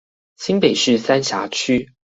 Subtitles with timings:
[0.35, 1.93] 新北市三峽區